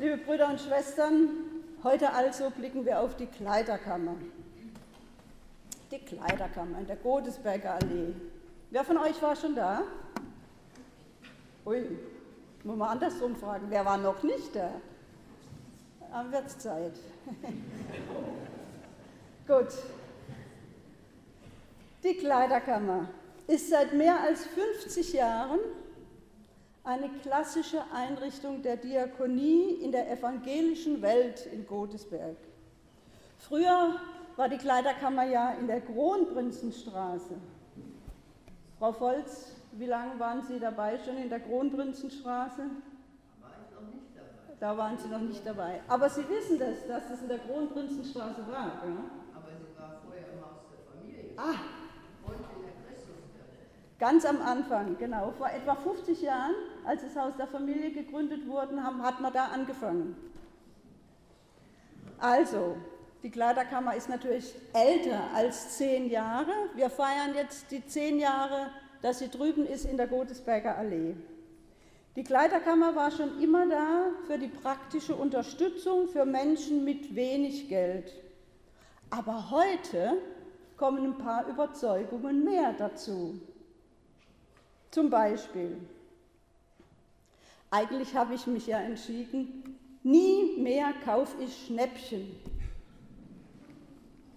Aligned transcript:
Liebe 0.00 0.16
Brüder 0.16 0.48
und 0.48 0.58
Schwestern, 0.58 1.28
heute 1.84 2.10
also 2.10 2.48
blicken 2.48 2.86
wir 2.86 3.00
auf 3.00 3.16
die 3.16 3.26
Kleiderkammer. 3.26 4.14
Die 5.90 5.98
Kleiderkammer 5.98 6.78
in 6.78 6.86
der 6.86 6.96
Godesberger 6.96 7.74
Allee. 7.74 8.14
Wer 8.70 8.82
von 8.82 8.96
euch 8.96 9.20
war 9.20 9.36
schon 9.36 9.54
da? 9.54 9.82
Ui, 11.66 11.98
muss 12.64 12.76
man 12.78 12.88
andersrum 12.88 13.36
fragen. 13.36 13.66
Wer 13.68 13.84
war 13.84 13.98
noch 13.98 14.22
nicht 14.22 14.56
da? 14.56 14.70
Am 16.12 16.32
wird 16.32 16.48
Zeit. 16.48 16.94
Gut. 19.46 19.68
Die 22.02 22.14
Kleiderkammer 22.14 23.06
ist 23.46 23.68
seit 23.68 23.92
mehr 23.92 24.18
als 24.18 24.46
50 24.46 25.12
Jahren 25.12 25.60
eine 26.90 27.08
klassische 27.22 27.82
Einrichtung 27.94 28.62
der 28.62 28.76
Diakonie 28.76 29.74
in 29.74 29.92
der 29.92 30.10
evangelischen 30.10 31.00
Welt 31.02 31.46
in 31.46 31.64
Godesberg. 31.64 32.36
Früher 33.38 33.94
war 34.36 34.48
die 34.48 34.58
Kleiderkammer 34.58 35.24
ja 35.24 35.52
in 35.52 35.68
der 35.68 35.82
Kronprinzenstraße. 35.82 37.36
Frau 38.78 38.92
Volz, 38.92 39.52
wie 39.72 39.86
lange 39.86 40.18
waren 40.18 40.42
Sie 40.42 40.58
dabei 40.58 40.98
schon 40.98 41.16
in 41.16 41.28
der 41.28 41.38
Kronprinzenstraße? 41.38 42.62
War 42.62 43.50
ich 43.50 43.74
noch 43.74 43.94
nicht 43.94 44.16
dabei. 44.16 44.56
Da 44.58 44.76
waren 44.76 44.98
Sie 44.98 45.08
noch 45.08 45.20
nicht 45.20 45.46
dabei. 45.46 45.80
Aber 45.86 46.10
Sie 46.10 46.28
wissen 46.28 46.58
das, 46.58 46.88
dass 46.88 47.08
es 47.08 47.22
in 47.22 47.28
der 47.28 47.38
Kronprinzenstraße 47.38 48.48
war. 48.48 48.82
Ja? 48.84 49.04
Aber 49.36 49.48
sie 49.48 49.80
war 49.80 50.00
vorher 50.04 50.32
im 50.32 50.40
Haus 50.40 50.64
der 50.72 50.92
Familie. 50.92 51.30
Ah, 51.36 52.26
Und 52.26 52.34
in 52.34 52.62
der 52.64 52.72
Christuskirche. 52.82 53.68
Ganz 54.00 54.24
am 54.24 54.42
Anfang, 54.42 54.98
genau. 54.98 55.30
Vor 55.38 55.50
etwa 55.50 55.76
50 55.76 56.22
Jahren, 56.22 56.54
als 56.84 57.02
das 57.02 57.16
Haus 57.16 57.36
der 57.36 57.46
Familie 57.46 57.90
gegründet 57.90 58.46
wurde, 58.46 58.82
hat 58.82 59.20
man 59.20 59.32
da 59.32 59.46
angefangen. 59.46 60.16
Also, 62.18 62.76
die 63.22 63.30
Kleiderkammer 63.30 63.94
ist 63.94 64.08
natürlich 64.08 64.54
älter 64.72 65.30
als 65.34 65.76
zehn 65.76 66.08
Jahre. 66.10 66.52
Wir 66.74 66.90
feiern 66.90 67.34
jetzt 67.34 67.70
die 67.70 67.86
zehn 67.86 68.18
Jahre, 68.18 68.70
dass 69.02 69.18
sie 69.18 69.28
drüben 69.28 69.66
ist 69.66 69.84
in 69.84 69.96
der 69.96 70.06
Godesberger 70.06 70.76
Allee. 70.76 71.14
Die 72.16 72.24
Kleiderkammer 72.24 72.96
war 72.96 73.10
schon 73.10 73.40
immer 73.40 73.68
da 73.68 74.10
für 74.26 74.36
die 74.36 74.48
praktische 74.48 75.14
Unterstützung 75.14 76.08
für 76.08 76.24
Menschen 76.24 76.84
mit 76.84 77.14
wenig 77.14 77.68
Geld. 77.68 78.12
Aber 79.10 79.50
heute 79.50 80.18
kommen 80.76 81.04
ein 81.04 81.18
paar 81.18 81.46
Überzeugungen 81.46 82.44
mehr 82.44 82.72
dazu. 82.72 83.40
Zum 84.90 85.08
Beispiel, 85.08 85.76
eigentlich 87.70 88.16
habe 88.16 88.34
ich 88.34 88.46
mich 88.46 88.66
ja 88.66 88.78
entschieden, 88.78 89.78
nie 90.02 90.60
mehr 90.60 90.92
kaufe 91.04 91.42
ich 91.42 91.66
Schnäppchen. 91.66 92.34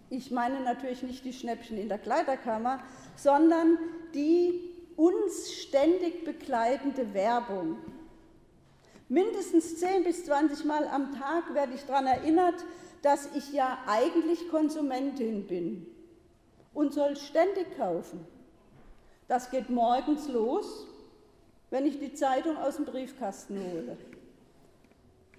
Ich 0.10 0.30
meine 0.30 0.60
natürlich 0.60 1.02
nicht 1.02 1.26
die 1.26 1.34
Schnäppchen 1.34 1.78
in 1.78 1.90
der 1.90 1.98
Kleiderkammer, 1.98 2.84
sondern 3.16 3.80
die 4.14 4.74
uns 4.96 5.52
ständig 5.54 6.24
begleitende 6.24 7.14
Werbung. 7.16 7.78
Mindestens 9.10 9.80
10 9.80 10.04
bis 10.04 10.26
20 10.26 10.66
Mal 10.66 10.88
am 10.88 11.14
Tag 11.14 11.54
werde 11.56 11.74
ich 11.74 11.84
daran 11.86 12.06
erinnert, 12.06 12.64
dass 13.02 13.36
ich 13.36 13.52
ja 13.52 13.80
eigentlich 13.88 14.50
Konsumentin 14.50 15.48
bin 15.48 15.88
und 16.74 16.94
soll 16.94 17.16
ständig 17.16 17.76
kaufen. 17.78 18.26
Das 19.28 19.50
geht 19.50 19.70
morgens 19.70 20.28
los, 20.28 20.88
wenn 21.74 21.86
ich 21.88 21.98
die 21.98 22.14
Zeitung 22.14 22.56
aus 22.58 22.76
dem 22.76 22.86
Briefkasten 22.86 23.58
hole. 23.58 23.98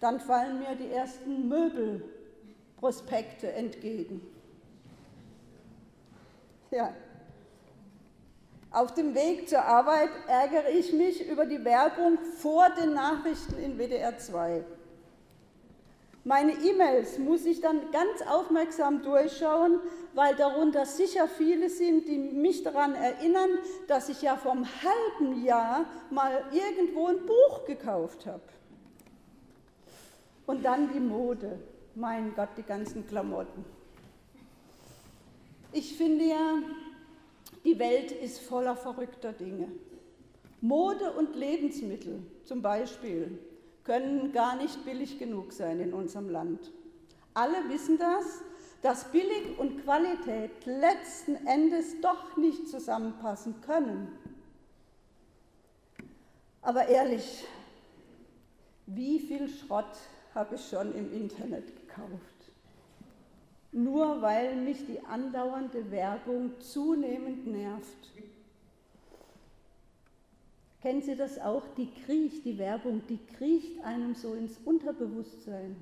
Dann 0.00 0.18
fallen 0.18 0.58
mir 0.58 0.74
die 0.74 0.90
ersten 0.90 1.48
Möbelprospekte 1.48 3.52
entgegen. 3.52 4.20
Ja. 6.72 6.92
Auf 8.72 8.94
dem 8.94 9.14
Weg 9.14 9.48
zur 9.48 9.62
Arbeit 9.62 10.10
ärgere 10.26 10.70
ich 10.70 10.92
mich 10.92 11.24
über 11.24 11.46
die 11.46 11.64
Werbung 11.64 12.18
vor 12.38 12.68
den 12.70 12.94
Nachrichten 12.94 13.56
in 13.62 13.78
WDR 13.78 14.18
2. 14.18 14.64
Meine 16.26 16.52
E-Mails 16.52 17.18
muss 17.18 17.44
ich 17.44 17.60
dann 17.60 17.90
ganz 17.90 18.22
aufmerksam 18.26 19.02
durchschauen, 19.02 19.78
weil 20.14 20.34
darunter 20.34 20.86
sicher 20.86 21.28
viele 21.28 21.68
sind, 21.68 22.08
die 22.08 22.16
mich 22.16 22.62
daran 22.62 22.94
erinnern, 22.94 23.50
dass 23.88 24.08
ich 24.08 24.22
ja 24.22 24.36
vom 24.36 24.64
halben 24.64 25.44
Jahr 25.44 25.84
mal 26.10 26.44
irgendwo 26.50 27.08
ein 27.08 27.26
Buch 27.26 27.66
gekauft 27.66 28.24
habe. 28.24 28.40
Und 30.46 30.64
dann 30.64 30.90
die 30.94 31.00
Mode. 31.00 31.58
Mein 31.94 32.34
Gott, 32.34 32.48
die 32.56 32.62
ganzen 32.62 33.06
Klamotten. 33.06 33.64
Ich 35.72 35.96
finde 35.96 36.24
ja, 36.24 36.58
die 37.64 37.78
Welt 37.78 38.12
ist 38.12 38.40
voller 38.40 38.76
verrückter 38.76 39.32
Dinge. 39.32 39.68
Mode 40.60 41.12
und 41.12 41.36
Lebensmittel 41.36 42.22
zum 42.44 42.62
Beispiel 42.62 43.38
können 43.84 44.32
gar 44.32 44.56
nicht 44.56 44.84
billig 44.84 45.18
genug 45.18 45.52
sein 45.52 45.80
in 45.80 45.92
unserem 45.92 46.30
Land. 46.30 46.72
Alle 47.34 47.68
wissen 47.68 47.98
das, 47.98 48.42
dass 48.82 49.10
billig 49.10 49.58
und 49.58 49.82
Qualität 49.82 50.66
letzten 50.66 51.36
Endes 51.46 52.00
doch 52.00 52.36
nicht 52.36 52.68
zusammenpassen 52.68 53.60
können. 53.62 54.08
Aber 56.62 56.86
ehrlich, 56.88 57.46
wie 58.86 59.18
viel 59.18 59.48
Schrott 59.48 59.96
habe 60.34 60.56
ich 60.56 60.68
schon 60.68 60.94
im 60.94 61.12
Internet 61.12 61.76
gekauft? 61.76 62.10
Nur 63.72 64.22
weil 64.22 64.56
mich 64.56 64.86
die 64.86 65.04
andauernde 65.04 65.90
Werbung 65.90 66.60
zunehmend 66.60 67.46
nervt. 67.46 68.12
Kennen 70.84 71.00
Sie 71.00 71.16
das 71.16 71.40
auch? 71.40 71.62
Die 71.78 71.88
kriecht, 72.04 72.44
die 72.44 72.58
Werbung, 72.58 73.00
die 73.08 73.18
kriecht 73.38 73.82
einem 73.82 74.14
so 74.14 74.34
ins 74.34 74.58
Unterbewusstsein. 74.66 75.76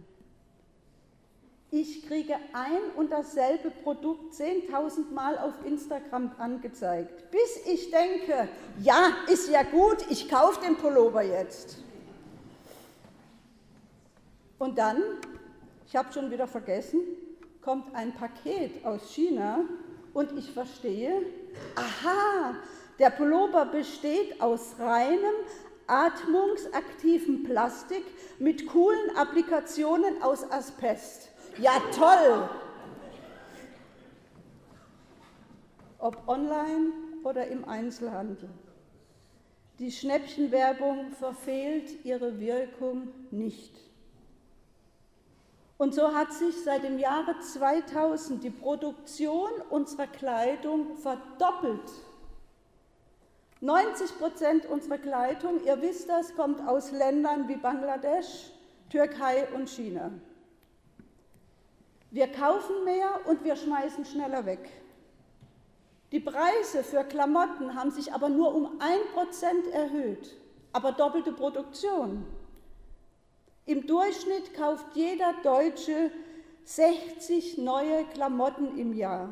Ich 1.72 2.06
kriege 2.06 2.36
ein 2.52 2.78
und 2.94 3.10
dasselbe 3.10 3.72
Produkt 3.72 4.32
10.000 4.34 5.10
Mal 5.12 5.38
auf 5.38 5.54
Instagram 5.66 6.30
angezeigt, 6.38 7.32
bis 7.32 7.66
ich 7.66 7.90
denke, 7.90 8.48
ja, 8.80 9.08
ist 9.28 9.50
ja 9.50 9.64
gut, 9.64 10.06
ich 10.08 10.28
kaufe 10.28 10.60
den 10.60 10.76
Pullover 10.76 11.22
jetzt. 11.22 11.78
Und 14.60 14.78
dann, 14.78 15.02
ich 15.88 15.96
habe 15.96 16.12
schon 16.12 16.30
wieder 16.30 16.46
vergessen, 16.46 17.00
kommt 17.60 17.92
ein 17.96 18.12
Paket 18.14 18.86
aus 18.86 19.12
China 19.12 19.64
und 20.14 20.30
ich 20.38 20.52
verstehe, 20.52 21.22
aha, 21.74 22.54
der 22.98 23.10
Pullover 23.10 23.66
besteht 23.66 24.40
aus 24.40 24.76
reinem, 24.78 25.34
atmungsaktivem 25.86 27.42
Plastik 27.42 28.04
mit 28.38 28.66
coolen 28.66 29.16
Applikationen 29.16 30.22
aus 30.22 30.50
Asbest. 30.50 31.30
Ja, 31.58 31.72
toll! 31.94 32.48
Ob 35.98 36.26
online 36.26 36.92
oder 37.24 37.46
im 37.46 37.64
Einzelhandel. 37.64 38.48
Die 39.78 39.90
Schnäppchenwerbung 39.90 41.12
verfehlt 41.12 42.04
ihre 42.04 42.38
Wirkung 42.38 43.08
nicht. 43.30 43.74
Und 45.78 45.94
so 45.94 46.14
hat 46.14 46.32
sich 46.32 46.62
seit 46.62 46.84
dem 46.84 46.98
Jahre 46.98 47.40
2000 47.40 48.44
die 48.44 48.50
Produktion 48.50 49.50
unserer 49.70 50.06
Kleidung 50.06 50.96
verdoppelt. 50.96 51.90
90 53.62 54.18
Prozent 54.18 54.66
unserer 54.66 54.98
Kleidung, 54.98 55.62
ihr 55.64 55.80
wisst 55.80 56.08
das, 56.08 56.34
kommt 56.34 56.66
aus 56.66 56.90
Ländern 56.90 57.46
wie 57.46 57.54
Bangladesch, 57.54 58.50
Türkei 58.90 59.46
und 59.54 59.68
China. 59.70 60.10
Wir 62.10 62.26
kaufen 62.26 62.84
mehr 62.84 63.20
und 63.24 63.44
wir 63.44 63.54
schmeißen 63.54 64.04
schneller 64.04 64.44
weg. 64.46 64.68
Die 66.10 66.18
Preise 66.18 66.82
für 66.82 67.04
Klamotten 67.04 67.76
haben 67.76 67.92
sich 67.92 68.12
aber 68.12 68.28
nur 68.28 68.52
um 68.52 68.80
ein 68.80 68.98
Prozent 69.14 69.68
erhöht, 69.68 70.36
aber 70.72 70.90
doppelte 70.90 71.32
Produktion. 71.32 72.26
Im 73.64 73.86
Durchschnitt 73.86 74.54
kauft 74.54 74.86
jeder 74.94 75.34
Deutsche 75.44 76.10
60 76.64 77.58
neue 77.58 78.06
Klamotten 78.06 78.76
im 78.76 78.92
Jahr. 78.92 79.28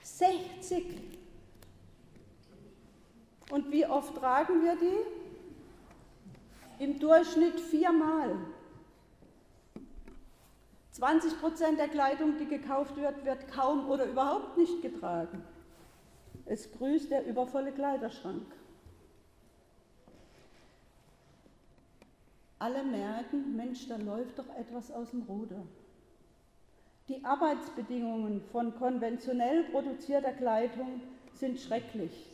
60. 0.00 1.13
Und 3.50 3.70
wie 3.70 3.86
oft 3.86 4.16
tragen 4.16 4.62
wir 4.62 4.76
die? 4.76 6.82
Im 6.82 6.98
Durchschnitt 6.98 7.60
viermal. 7.60 8.36
20 10.92 11.40
Prozent 11.40 11.78
der 11.78 11.88
Kleidung, 11.88 12.38
die 12.38 12.46
gekauft 12.46 12.96
wird, 12.96 13.24
wird 13.24 13.50
kaum 13.50 13.88
oder 13.88 14.06
überhaupt 14.06 14.56
nicht 14.56 14.82
getragen. 14.82 15.44
Es 16.46 16.70
grüßt 16.72 17.10
der 17.10 17.26
übervolle 17.26 17.72
Kleiderschrank. 17.72 18.44
alle 22.64 22.82
merken, 22.82 23.54
Mensch, 23.56 23.88
da 23.88 23.96
läuft 23.96 24.38
doch 24.38 24.48
etwas 24.58 24.90
aus 24.90 25.10
dem 25.10 25.20
Ruder. 25.24 25.60
Die 27.08 27.22
Arbeitsbedingungen 27.22 28.40
von 28.40 28.74
konventionell 28.74 29.64
produzierter 29.64 30.32
Kleidung 30.32 31.02
sind 31.34 31.60
schrecklich. 31.60 32.33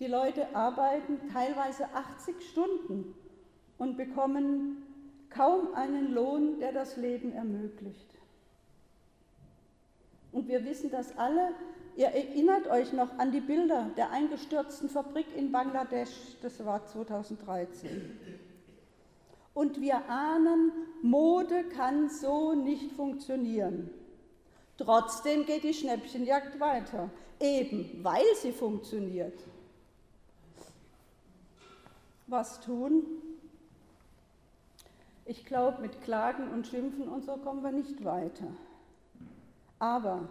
Die 0.00 0.06
Leute 0.06 0.54
arbeiten 0.54 1.20
teilweise 1.32 1.86
80 1.94 2.48
Stunden 2.50 3.14
und 3.78 3.96
bekommen 3.96 4.82
kaum 5.30 5.74
einen 5.74 6.12
Lohn, 6.12 6.58
der 6.58 6.72
das 6.72 6.96
Leben 6.96 7.32
ermöglicht. 7.32 8.14
Und 10.32 10.48
wir 10.48 10.64
wissen 10.64 10.90
das 10.90 11.16
alle. 11.16 11.54
Ihr 11.96 12.08
erinnert 12.08 12.66
euch 12.66 12.92
noch 12.92 13.18
an 13.18 13.30
die 13.30 13.40
Bilder 13.40 13.90
der 13.96 14.10
eingestürzten 14.10 14.88
Fabrik 14.88 15.26
in 15.36 15.52
Bangladesch, 15.52 16.36
das 16.42 16.64
war 16.64 16.84
2013. 16.84 18.18
Und 19.54 19.80
wir 19.80 20.10
ahnen, 20.10 20.72
Mode 21.02 21.64
kann 21.68 22.08
so 22.08 22.54
nicht 22.54 22.90
funktionieren. 22.92 23.90
Trotzdem 24.76 25.46
geht 25.46 25.62
die 25.62 25.72
Schnäppchenjagd 25.72 26.58
weiter, 26.58 27.10
eben 27.38 28.00
weil 28.02 28.24
sie 28.34 28.50
funktioniert. 28.50 29.38
Was 32.26 32.60
tun? 32.60 33.04
Ich 35.26 35.44
glaube, 35.44 35.80
mit 35.80 36.02
Klagen 36.02 36.48
und 36.50 36.66
Schimpfen 36.66 37.08
und 37.08 37.24
so 37.24 37.36
kommen 37.36 37.62
wir 37.62 37.72
nicht 37.72 38.04
weiter. 38.04 38.48
Aber 39.78 40.28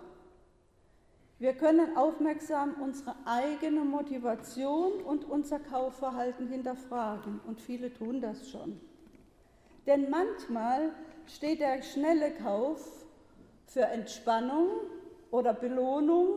wir 1.40 1.54
können 1.54 1.98
aufmerksam 1.98 2.76
unsere 2.82 3.16
eigene 3.26 3.82
Motivation 3.82 4.94
und 5.04 5.26
unser 5.26 5.60
Kaufverhalten 5.60 6.48
hinterfragen 6.48 7.40
und 7.48 7.60
viele 7.60 7.94
tun 7.94 8.22
das 8.22 8.50
schon. 8.50 8.80
Denn 9.86 10.10
manchmal 10.10 10.92
steht 11.28 11.60
der 11.60 11.82
schnelle 11.82 12.32
Kauf 12.32 13.06
für 13.66 13.82
Entspannung 13.82 14.70
oder 15.32 15.54
Belohnung, 15.54 16.28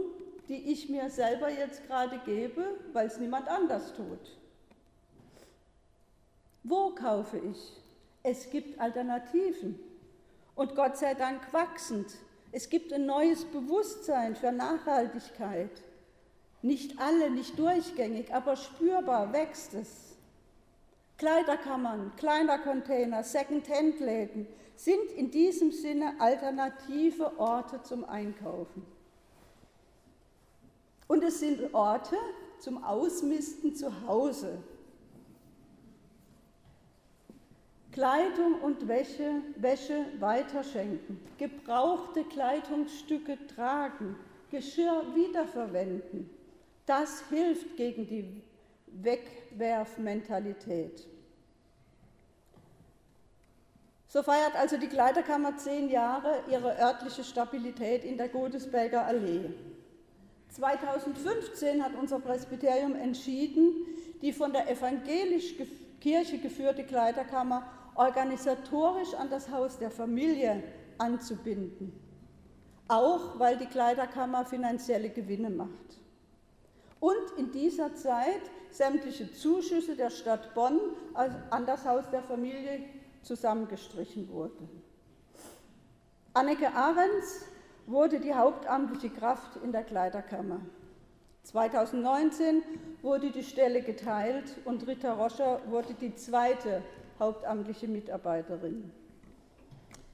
die 0.49 0.73
ich 0.73 0.89
mir 0.89 1.11
selber 1.11 1.51
jetzt 1.51 1.87
gerade 1.87 2.19
gebe, 2.25 2.65
weil 2.93 3.07
es 3.07 3.19
niemand 3.19 3.49
anders 3.49 3.95
tut. 3.95 4.37
Wo 6.69 6.91
kaufe 6.91 7.39
ich? 7.39 7.73
Es 8.25 8.51
gibt 8.51 8.81
Alternativen 8.81 9.79
und 10.57 10.75
Gott 10.75 10.97
sei 10.97 11.15
Dank 11.15 11.53
wachsend. 11.53 12.09
Es 12.51 12.69
gibt 12.69 12.93
ein 12.93 13.07
neues 13.07 13.45
Bewusstsein 13.45 14.35
für 14.35 14.51
Nachhaltigkeit. 14.51 15.71
Nicht 16.63 16.99
alle, 16.99 17.31
nicht 17.31 17.57
durchgängig, 17.57 18.35
aber 18.35 18.57
spürbar 18.57 19.33
wächst 19.33 19.75
es. 19.75 20.17
Kleiderkammern, 21.19 22.11
kleiner 22.17 22.59
Container, 22.59 23.23
Second-Hand-Läden 23.23 24.49
sind 24.75 25.13
in 25.17 25.31
diesem 25.31 25.71
Sinne 25.71 26.15
alternative 26.19 27.39
Orte 27.39 27.81
zum 27.85 28.05
Einkaufen. 28.05 28.85
Und 31.07 31.23
es 31.23 31.39
sind 31.39 31.73
Orte 31.73 32.17
zum 32.59 32.83
Ausmisten 32.83 33.77
zu 33.77 34.09
Hause. 34.09 34.59
Kleidung 37.97 38.61
und 38.61 38.87
Wäsche, 38.89 39.41
Wäsche 39.57 40.05
weiterschenken, 40.19 41.19
gebrauchte 41.39 42.25
Kleidungsstücke 42.25 43.39
tragen, 43.47 44.17
Geschirr 44.51 45.03
wiederverwenden. 45.15 46.29
Das 46.85 47.25
hilft 47.31 47.75
gegen 47.79 48.07
die 48.07 48.43
Wegwerfmentalität. 48.89 51.07
So 54.09 54.23
feiert 54.23 54.55
also 54.57 54.77
die 54.77 54.89
Kleiderkammer 54.89 55.57
zehn 55.57 55.89
Jahre 55.89 56.41
ihre 56.51 56.79
örtliche 56.79 57.25
Stabilität 57.25 58.05
in 58.05 58.19
der 58.19 58.29
Godesberger 58.29 59.07
Allee. 59.07 59.55
2015 60.51 61.83
hat 61.83 61.93
unser 61.99 62.21
Presbyterium 62.21 62.95
entschieden, 62.95 63.73
die 64.21 64.35
von 64.35 64.53
der 64.53 64.71
evangelischen 64.71 65.67
Kirche 65.99 66.37
geführte 66.37 66.85
Kleiderkammer 66.85 67.67
organisatorisch 67.97 69.15
an 69.15 69.31
das 69.31 69.51
Haus 69.51 69.79
der 69.79 69.91
Familie 69.91 70.63
anzubinden, 70.99 71.93
auch 72.89 73.39
weil 73.39 73.57
die 73.57 73.67
Kleiderkammer 73.67 74.45
finanzielle 74.45 75.11
Gewinne 75.11 75.51
macht 75.51 76.01
und 77.01 77.39
in 77.39 77.53
dieser 77.53 77.95
Zeit 77.95 78.43
sämtliche 78.71 79.33
Zuschüsse 79.33 79.97
der 79.97 80.11
Stadt 80.11 80.55
Bonn 80.55 80.79
an 81.15 81.67
das 81.67 81.85
Haus 81.85 82.09
der 82.11 82.23
Familie 82.23 82.81
zusammengestrichen 83.23 84.29
wurden. 84.31 84.69
Anneke 86.35 86.75
Ahrens 86.75 87.47
wurde 87.87 88.21
die 88.21 88.35
hauptamtliche 88.35 89.11
Kraft 89.11 89.57
in 89.63 89.73
der 89.73 89.85
Kleiderkammer. 89.85 90.61
2019 91.45 92.63
wurde 93.03 93.31
die 93.31 93.45
Stelle 93.45 93.83
geteilt 93.83 94.57
und 94.65 94.87
Rita 94.87 95.13
Roscher 95.13 95.61
wurde 95.69 95.95
die 95.95 96.15
zweite 96.17 96.83
hauptamtliche 97.19 97.89
Mitarbeiterin. 97.89 98.91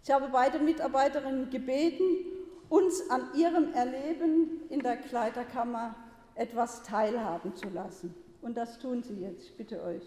Ich 0.05 0.11
habe 0.11 0.29
beide 0.29 0.59
Mitarbeiterinnen 0.59 1.51
gebeten, 1.51 2.05
uns 2.69 3.09
an 3.11 3.29
ihrem 3.35 3.73
Erleben 3.75 4.63
in 4.71 4.81
der 4.81 4.97
Kleiderkammer 4.97 5.95
etwas 6.35 6.83
teilhaben 6.83 7.55
zu 7.55 7.69
lassen. 7.69 8.15
Und 8.41 8.57
das 8.57 8.79
tun 8.79 9.03
sie 9.03 9.21
jetzt, 9.21 9.45
ich 9.45 9.57
bitte 9.57 9.83
euch. 9.83 10.03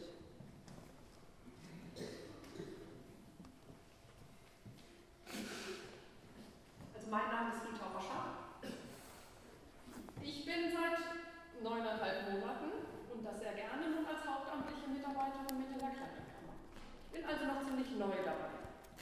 Also 6.96 7.08
mein 7.10 7.28
Name 7.30 7.50
ist 7.54 7.62
Rita 7.64 7.86
Roscher. 7.96 8.26
Ich 10.22 10.44
bin 10.44 10.74
seit 10.74 11.64
neuneinhalb 11.64 12.34
Monaten 12.34 12.72
und 13.14 13.24
das 13.24 13.40
sehr 13.40 13.54
gerne 13.54 13.88
nun 13.94 14.06
als 14.06 14.26
hauptamtliche 14.28 14.90
Mitarbeiterin 14.90 15.58
mit 15.58 15.70
in 15.72 15.80
der 15.80 15.94
Kletterkammer. 15.96 16.58
Ich 17.14 17.22
bin 17.22 17.30
also 17.30 17.46
noch 17.46 17.64
ziemlich 17.64 17.92
neu 17.96 18.20
dabei. 18.26 18.52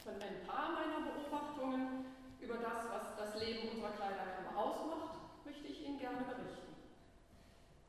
Von 0.04 0.20
ein 0.20 0.46
paar 0.46 0.76
meiner 0.76 1.10
Beobachtungen 1.10 2.06
über 2.44 2.58
das, 2.60 2.92
was 2.92 3.16
das 3.16 3.42
Leben 3.42 3.70
unserer 3.70 3.96
Kleiderkammer 3.96 4.52
ausmacht, 4.52 5.16
möchte 5.46 5.68
ich 5.68 5.88
Ihnen 5.88 5.98
gerne 5.98 6.28
berichten. 6.28 6.76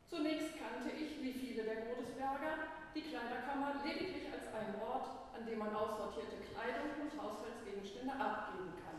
Zunächst 0.09 0.55
kannte 0.55 0.95
ich, 0.95 1.21
wie 1.21 1.33
viele 1.33 1.65
der 1.65 1.91
Godesberger, 1.91 2.71
die 2.95 3.03
Kleiderkammer 3.03 3.83
lediglich 3.83 4.31
als 4.31 4.47
einen 4.55 4.79
Ort, 4.79 5.24
an 5.35 5.47
dem 5.47 5.59
man 5.59 5.75
aussortierte 5.75 6.39
Kleidung 6.47 6.95
und 7.03 7.13
Haushaltsgegenstände 7.19 8.15
abgeben 8.15 8.73
kann, 8.81 8.99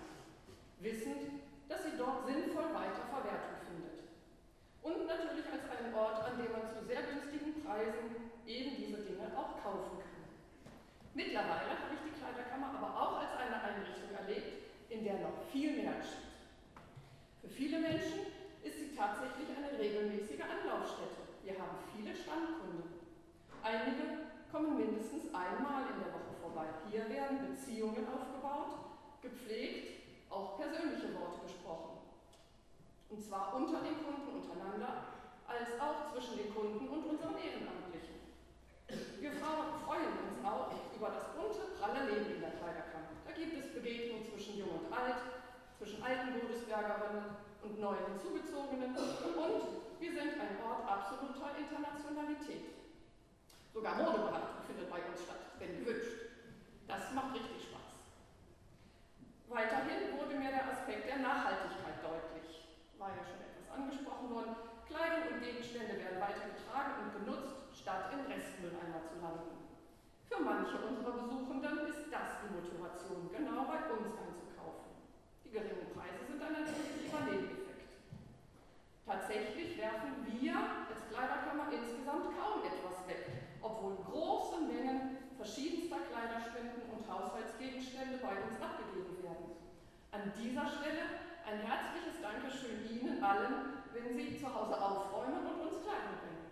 wissend, 0.80 1.42
dass 1.68 1.84
sie 1.84 1.98
dort 1.98 2.28
sinnvoll 2.28 2.70
weiter 2.76 3.08
Verwertung 3.10 3.58
findet. 3.64 4.06
Und 4.84 5.08
natürlich 5.08 5.48
als 5.48 5.66
einen 5.72 5.96
Ort, 5.96 6.22
an 6.28 6.38
dem 6.38 6.52
man 6.52 6.68
zu 6.70 6.84
sehr 6.86 7.02
günstigen 7.08 7.64
Preisen 7.64 8.36
eben 8.46 8.76
diese 8.78 9.02
Dinge 9.08 9.32
auch 9.34 9.58
kaufen 9.64 9.98
kann. 9.98 10.16
Mittlerweile 11.16 11.74
habe 11.80 11.96
ich 11.96 12.04
die 12.06 12.18
Kleiderkammer 12.20 12.76
aber 12.76 12.92
auch 12.92 13.16
als 13.24 13.34
eine 13.40 13.56
Einrichtung 13.56 14.12
erlebt, 14.14 14.68
in 14.90 15.04
der 15.04 15.24
noch 15.24 15.48
viel 15.52 15.82
mehr 15.82 15.98
steht. 16.04 16.36
Für 17.42 17.50
viele 17.50 17.80
Menschen 17.80 18.30
ist 18.62 18.78
sie 18.78 18.96
tatsächlich 18.96 19.48
eine 19.50 19.80
regelmäßige 19.80 20.44
Anlaufstätte. 20.44 21.24
Wir 21.44 21.54
haben 21.54 21.80
viele 21.96 22.14
Stammkunden. 22.14 23.00
Einige 23.64 24.30
kommen 24.52 24.78
mindestens 24.78 25.34
einmal 25.34 25.90
in 25.90 26.00
der 26.04 26.14
Woche 26.14 26.35
vorbei. 26.56 26.72
Hier 26.90 27.10
werden 27.10 27.52
Beziehungen 27.52 28.08
aufgebaut, 28.08 28.96
gepflegt, 29.22 30.08
auch 30.30 30.58
persönliche 30.58 31.12
Worte 31.20 31.44
gesprochen. 31.44 32.00
Und 33.10 33.22
zwar 33.22 33.54
unter 33.56 33.84
den 33.84 34.00
Kunden 34.00 34.40
untereinander, 34.40 35.20
als 35.46 35.76
auch 35.80 36.12
zwischen 36.12 36.38
den 36.38 36.56
Kunden 36.56 36.88
und 36.88 37.04
unseren 37.06 37.36
Ehrenamtlichen. 37.36 38.16
Wir 39.20 39.32
freuen 39.32 40.16
uns 40.16 40.40
auch 40.44 40.72
über 40.96 41.10
das 41.12 41.36
bunte, 41.36 41.76
pralle 41.80 42.08
Leben 42.08 42.36
in 42.36 42.42
der 42.42 42.56
Kleiderkammer. 42.56 43.12
Da 43.28 43.32
gibt 43.36 43.54
es 43.60 43.74
Begegnungen 43.74 44.26
zwischen 44.32 44.58
Jung 44.58 44.80
und 44.80 44.88
Alt, 44.96 45.20
zwischen 45.78 46.02
alten 46.02 46.40
Godesbergerinnen 46.40 47.36
und 47.64 47.80
neu 47.80 47.96
hinzugezogenen 48.00 48.96
und 48.96 49.62
wir 50.00 50.12
sind 50.12 50.40
ein 50.40 50.56
Ort 50.64 50.88
absoluter 50.88 51.52
Internationalität. 51.58 52.76
Sogar 53.74 53.96
Modeberatung 53.96 54.64
findet 54.68 54.90
bei 54.90 55.04
uns 55.04 55.24
statt, 55.24 55.52
wenn 55.60 55.84
gewünscht. 55.84 56.25
Das 56.88 57.12
macht 57.14 57.34
richtig 57.34 57.66
Spaß. 57.66 58.06
Weiterhin 59.50 60.14
wurde 60.18 60.38
mir 60.38 60.54
der 60.54 60.70
Aspekt 60.70 61.10
der 61.10 61.18
Nachhaltigkeit 61.18 61.98
deutlich. 62.06 62.70
War 62.98 63.10
ja 63.10 63.26
schon 63.26 63.42
etwas 63.42 63.68
angesprochen 63.74 64.30
worden. 64.30 64.56
Kleidung 64.86 65.34
und 65.34 65.42
Gegenstände 65.42 65.98
werden 65.98 66.22
weiter 66.22 66.46
getragen 66.54 66.94
und 67.02 67.12
genutzt, 67.18 67.58
statt 67.74 68.14
in 68.14 68.22
Restmülleimer 68.30 69.02
zu 69.02 69.18
landen. 69.18 69.66
Für 70.30 70.42
manche 70.42 70.78
unserer 70.78 71.26
Besuchenden 71.26 71.90
ist 71.90 72.06
das 72.14 72.46
die 72.46 72.54
Motivation, 72.54 73.34
genau 73.34 73.66
bei 73.66 73.82
uns 73.90 74.14
einzukaufen. 74.14 74.94
Die 75.42 75.50
geringen 75.50 75.90
Preise 75.90 76.22
sind 76.30 76.42
ein 76.42 76.70
positiver 76.70 77.22
Nebeneffekt. 77.26 77.98
Tatsächlich 79.06 79.78
werfen 79.78 80.22
wir 80.30 80.54
als 80.54 81.02
Kleiderkammer 81.10 81.74
insgesamt 81.74 82.30
kaum 82.38 82.62
etwas 82.62 82.98
weg, 83.10 83.26
obwohl 83.62 83.98
große 84.06 84.62
Mengen 84.62 85.15
verschiedenster 85.46 86.02
kleiner 86.10 86.42
Spenden 86.42 86.90
und 86.90 87.06
Haushaltsgegenstände 87.06 88.18
bei 88.18 88.34
uns 88.34 88.58
abgegeben 88.58 89.22
werden. 89.22 89.54
An 90.10 90.34
dieser 90.34 90.66
Stelle 90.66 91.22
ein 91.46 91.62
herzliches 91.62 92.18
Dankeschön 92.18 92.82
Ihnen 92.90 93.22
allen, 93.22 93.86
wenn 93.94 94.18
Sie 94.18 94.42
zu 94.42 94.50
Hause 94.50 94.74
aufräumen 94.74 95.46
und 95.46 95.70
uns 95.70 95.86
Kleidung 95.86 96.18
bringen. 96.18 96.50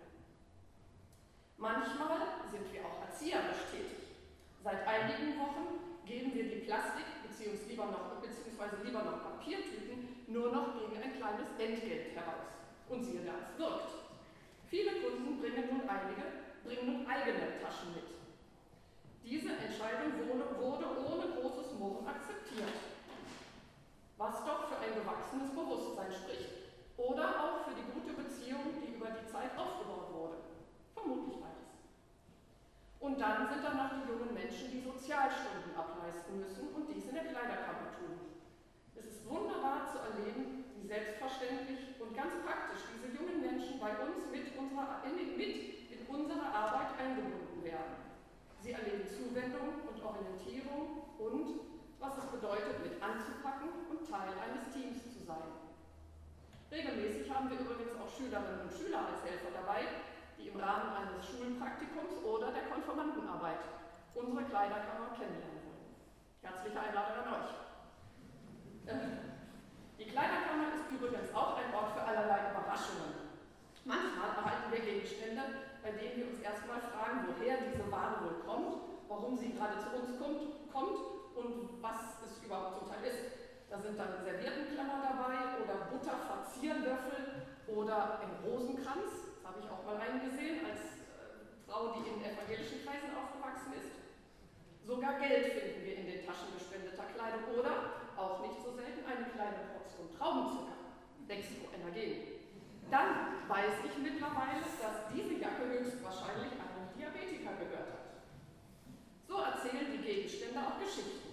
Manchmal 1.58 2.46
sind 2.54 2.70
wir 2.70 2.86
auch 2.86 3.02
erzieherisch 3.02 3.66
tätig. 3.74 4.14
Seit 4.62 4.86
einigen 4.86 5.42
Wochen 5.42 5.98
geben 6.06 6.30
wir 6.32 6.44
die 6.44 6.62
Plastik- 6.62 7.18
bzw. 7.26 7.66
Lieber, 7.66 7.86
noch, 7.90 8.22
lieber 8.22 9.02
noch 9.02 9.26
Papiertüten 9.26 10.22
nur 10.28 10.52
noch 10.52 10.78
gegen 10.78 11.02
ein 11.02 11.18
kleines 11.18 11.50
Entgelt 11.58 12.14
heraus. 12.14 12.46
Und 12.88 13.02
siehe 13.02 13.26
da, 13.26 13.42
es 13.42 13.58
wirkt. 13.58 13.90
Viele 14.70 15.02
Kunden 15.02 15.40
bringen 15.40 15.66
nun, 15.66 15.88
einige, 15.88 16.46
bringen 16.62 16.86
nun 16.86 17.06
eigene 17.08 17.58
Taschen 17.58 17.90
mit. 17.94 18.23
Diese 19.24 19.50
Entscheidung 19.50 20.12
wurde, 20.28 20.44
ohne 20.60 21.40
großes 21.40 21.78
Murren 21.78 22.06
akzeptiert 22.06 22.94
was 24.16 24.44
doch 24.46 24.70
für 24.70 24.78
ein 24.78 24.94
gewachsenes 24.94 25.50
Bewusstsein 25.50 26.12
spricht 26.12 26.70
oder 26.96 27.28
auch 27.42 27.66
für 27.66 27.74
die 27.74 27.88
gute 27.90 28.14
Beziehung, 28.14 28.78
die 28.78 28.94
über 28.94 29.10
die 29.10 29.26
Zeit 29.26 29.52
aufgebaut 29.58 30.14
wurde. 30.14 30.38
Vermutlich 30.94 31.42
beides. 31.42 31.74
Und 33.00 33.18
dann 33.18 33.50
sind 33.50 33.60
da 33.60 33.74
noch 33.74 33.90
die 33.98 34.06
jungen 34.06 34.32
Menschen, 34.32 34.70
die 34.70 34.86
Sozialstunden 34.86 35.74
ableisten 35.74 36.38
müssen 36.38 36.72
und 36.72 36.86
dies 36.88 37.10
in 37.10 37.18
der 37.18 37.28
Kleiderkammer 37.28 37.90
tun. 37.98 38.38
Es 38.94 39.04
ist 39.04 39.26
wunderbar 39.26 39.90
zu 39.90 39.98
erleben, 39.98 40.72
wie 40.78 40.86
selbstverständlich 40.86 41.98
und 41.98 42.14
ganz 42.14 42.38
praktisch 42.46 42.86
diese 42.94 43.10
jungen 43.18 43.42
Menschen 43.42 43.82
bei 43.82 43.98
uns 43.98 44.30
mit 44.30 44.54
unserer, 44.54 45.02
in, 45.04 45.36
mit 45.36 45.90
in 45.90 46.00
unserer 46.06 46.54
Arbeit 46.54 46.94
eingebunden 47.02 47.60
werden. 47.60 47.98
Sie 48.62 48.72
erleben 48.72 49.04
Zuwendung 49.04 49.84
und 49.90 49.98
Orientierung 50.00 51.12
und 51.18 51.74
was 52.14 52.24
es 52.24 52.30
bedeutet, 52.30 52.78
mit 52.78 53.02
anzupacken 53.02 53.90
und 53.90 54.06
Teil 54.06 54.30
eines 54.38 54.70
Teams 54.70 55.02
zu 55.10 55.26
sein. 55.26 55.50
Regelmäßig 56.70 57.26
haben 57.26 57.50
wir 57.50 57.58
übrigens 57.58 57.90
auch 57.98 58.06
Schülerinnen 58.06 58.62
und 58.62 58.70
Schüler 58.70 59.10
als 59.10 59.22
Helfer 59.26 59.50
dabei, 59.50 59.82
die 60.38 60.48
im 60.48 60.58
Rahmen 60.58 60.94
eines 60.94 61.26
Schulpraktikums 61.26 62.22
oder 62.22 62.54
der 62.54 62.70
Konformantenarbeit 62.70 63.66
unsere 64.14 64.46
Kleiderkammer 64.46 65.10
kennenlernen 65.18 65.62
wollen. 65.66 65.90
Herzliche 66.42 66.78
Einladung 66.78 67.18
an 67.18 67.34
euch. 67.34 67.50
Die 69.98 70.06
Kleiderkammer 70.06 70.70
ist 70.78 70.86
übrigens 70.94 71.34
auch 71.34 71.58
ein 71.58 71.74
Ort 71.74 71.98
für 71.98 72.02
allerlei 72.02 72.50
Überraschungen. 72.54 73.26
Manchmal 73.84 74.38
erhalten 74.38 74.70
wir 74.70 74.80
Gegenstände, 74.80 75.42
bei 75.82 75.90
denen 75.90 76.16
wir 76.16 76.26
uns 76.30 76.38
erstmal 76.38 76.78
fragen, 76.94 77.26
woher 77.26 77.58
diese 77.58 77.90
Ware 77.90 78.22
wohl 78.22 78.38
kommt, 78.46 78.86
warum 79.08 79.36
sie 79.36 79.52
gerade 79.52 79.82
zu 79.82 79.90
uns 79.98 80.18
kommt, 80.18 80.72
kommt 80.72 81.14
und 81.34 81.82
was 81.82 82.22
es 82.24 82.42
überhaupt 82.44 82.78
zum 82.78 82.88
Teil 82.88 83.04
ist. 83.04 83.20
Da 83.70 83.78
sind 83.78 83.98
dann 83.98 84.22
Serviettenklemmer 84.22 85.02
dabei 85.02 85.58
oder 85.58 85.90
Butterverzierlöffel 85.90 87.50
oder 87.66 88.20
ein 88.22 88.32
Rosenkranz. 88.46 89.34
Das 89.34 89.42
habe 89.42 89.58
ich 89.58 89.68
auch 89.68 89.82
mal 89.82 89.98
eingesehen 89.98 90.62
als 90.62 91.02
äh, 91.10 91.66
Frau, 91.66 91.98
die 91.98 92.06
in 92.06 92.22
evangelischen 92.22 92.86
Kreisen 92.86 93.10
aufgewachsen 93.18 93.74
ist. 93.74 93.90
Sogar 94.86 95.18
Geld 95.18 95.58
finden 95.58 95.82
wir 95.82 95.96
in 95.96 96.06
den 96.06 96.22
Taschen 96.22 96.54
gespendeter 96.54 97.08
Kleidung 97.16 97.50
oder, 97.58 98.04
auch 98.14 98.46
nicht 98.46 98.62
so 98.62 98.70
selten, 98.76 99.02
eine 99.02 99.26
kleine 99.32 99.74
Portion 99.74 100.12
Traubenzucker. 100.12 100.74
Dextroenergen. 101.28 102.34
Dann 102.90 103.48
weiß 103.48 103.80
ich 103.88 103.96
mittlerweile, 104.02 104.60
dass 104.60 105.08
diese 105.12 105.40
Jacke 105.40 105.64
höchstwahrscheinlich 105.66 106.52
einem 106.52 106.92
Diabetiker 106.96 107.56
gehört 107.56 107.90
hat. 107.90 108.04
So 109.26 109.40
erzählen 109.40 109.90
die 109.90 110.04
Gegenstände 110.04 110.60
auch 110.60 110.78
Geschichten. 110.78 111.23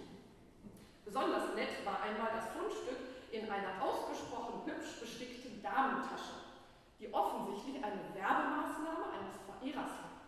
Besonders 1.11 1.51
nett 1.59 1.83
war 1.83 1.99
einmal 2.07 2.31
das 2.31 2.55
Fundstück 2.55 2.95
in 3.35 3.43
einer 3.51 3.83
ausgesprochen 3.83 4.63
hübsch 4.63 4.95
bestickten 5.03 5.59
Damentasche, 5.59 6.55
die 7.03 7.11
offensichtlich 7.11 7.83
eine 7.83 7.99
Werbemaßnahme 8.15 9.11
eines 9.19 9.35
Verehrers 9.43 9.91
war. 9.91 10.23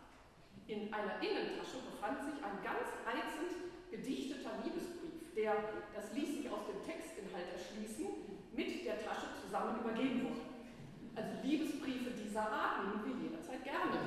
In 0.68 0.92
einer 0.92 1.24
Innentasche 1.24 1.80
befand 1.88 2.20
sich 2.28 2.36
ein 2.44 2.60
ganz 2.60 2.92
reizend 3.08 3.72
gedichteter 3.96 4.60
Liebesbrief, 4.60 5.32
der, 5.32 5.56
das 5.96 6.12
ließ 6.12 6.44
sich 6.44 6.52
aus 6.52 6.68
dem 6.68 6.84
Textinhalt 6.84 7.48
erschließen, 7.48 8.44
mit 8.52 8.84
der 8.84 9.00
Tasche 9.00 9.32
zusammen 9.40 9.80
übergeben 9.80 10.28
wurde. 10.28 10.44
Also 11.16 11.32
Liebesbriefe 11.48 12.12
dieser 12.12 12.44
Art 12.44 12.84
nehmen 12.84 13.08
wir 13.08 13.32
jederzeit 13.32 13.64
gerne. 13.64 14.04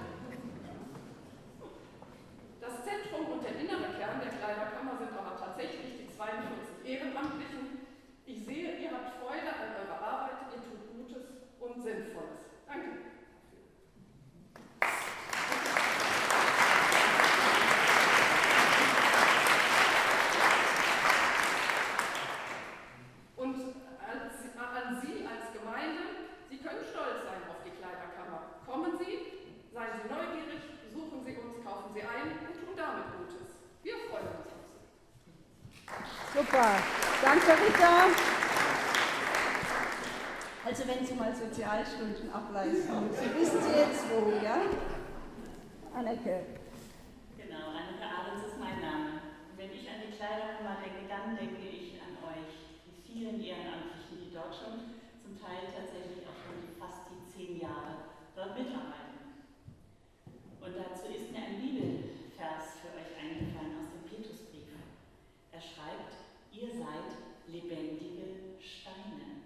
Das 2.60 2.84
Zentrum 2.84 3.32
und 3.32 3.40
der 3.40 3.56
innere 3.64 3.96
Kern 3.96 4.20
der 4.20 4.36
Kleiderkammer 4.36 5.00
sind 5.00 5.16
aber 5.16 5.40
tatsächlich 5.40 6.04
die 6.04 6.12
42 6.12 6.65
Ehrenamtlichen. 6.86 7.82
Ich 8.26 8.44
sehe, 8.44 8.78
ihr 8.78 8.90
habt 8.92 9.18
Freude 9.18 9.48
an 9.48 9.74
eurer 9.74 10.00
Arbeit, 10.00 10.54
ihr 10.54 10.62
tut 10.62 10.86
Gutes 10.94 11.24
und 11.58 11.82
Sinnvolles. 11.82 12.46
Danke. 12.66 13.06
Super. 36.56 36.80
Danke, 37.20 37.52
Rita. 37.52 38.08
Also 40.64 40.88
wenn 40.88 41.04
Sie 41.04 41.12
mal 41.12 41.36
Sozialstunden 41.36 42.32
ableisten, 42.32 43.12
Sie 43.12 43.28
wissen 43.36 43.60
Sie 43.60 43.76
jetzt 43.76 44.08
wo, 44.08 44.32
ja? 44.40 44.64
Anneke. 45.92 46.56
Genau, 47.36 47.76
Anneke 47.76 48.08
Ahrens 48.08 48.48
ist 48.48 48.56
mein 48.58 48.80
Name. 48.80 49.20
Wenn 49.58 49.68
ich 49.68 49.84
an 49.84 50.00
die 50.00 50.16
Kleiderkammer 50.16 50.80
denke, 50.80 51.04
dann 51.04 51.36
denke 51.36 51.60
ich 51.60 52.00
an 52.00 52.16
euch, 52.24 52.48
die 52.88 53.04
vielen 53.04 53.36
Ehrenamtlichen, 53.36 54.16
die 54.16 54.32
dort 54.32 54.56
schon 54.56 54.96
zum 55.20 55.36
Teil 55.36 55.68
tatsächlich 55.68 56.24
auch 56.24 56.40
schon 56.40 56.72
fast 56.80 57.12
die 57.12 57.20
zehn 57.28 57.60
Jahre 57.60 58.16
dort 58.32 58.56
mitarbeiten. 58.56 59.44
Und 60.64 60.72
dazu 60.72 61.12
ist 61.12 61.36
mir 61.36 61.52
ein 61.52 61.60
Bibelvers 61.60 62.80
für 62.80 62.96
euch 62.96 63.12
eingefallen 63.12 63.76
aus 63.76 63.92
dem 63.92 64.08
Petrusbrief. 64.08 64.72
Er 65.52 65.60
schreibt, 65.60 66.16
Ihr 66.56 66.72
seid 66.72 67.12
lebendige 67.52 68.56
Steine. 68.56 69.44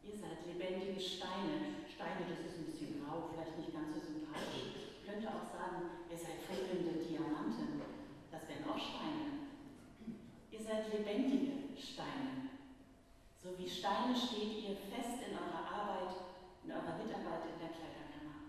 Ihr 0.00 0.16
seid 0.16 0.40
lebendige 0.48 0.98
Steine. 0.98 1.84
Steine, 1.84 2.32
das 2.32 2.48
ist 2.48 2.56
ein 2.56 2.64
bisschen 2.64 3.04
grau, 3.04 3.28
vielleicht 3.28 3.60
nicht 3.60 3.76
ganz 3.76 3.92
so 3.92 4.00
sympathisch. 4.00 4.88
Ich 4.96 5.04
könnte 5.04 5.28
auch 5.28 5.44
sagen, 5.52 6.08
ihr 6.08 6.16
seid 6.16 6.40
funkelnde 6.48 6.96
Diamanten. 6.96 7.84
Das 8.32 8.48
wären 8.48 8.64
auch 8.72 8.80
Steine. 8.80 9.52
Ihr 10.48 10.62
seid 10.64 10.88
lebendige 10.96 11.76
Steine. 11.76 12.56
So 13.44 13.52
wie 13.60 13.68
Steine 13.68 14.16
steht 14.16 14.64
ihr 14.64 14.76
fest 14.88 15.20
in 15.28 15.36
eurer 15.36 15.60
Arbeit, 15.60 16.16
in 16.64 16.72
eurer 16.72 16.96
Mitarbeit 16.96 17.52
in 17.52 17.60
der 17.60 17.76
Kleiderkammer. 17.76 18.48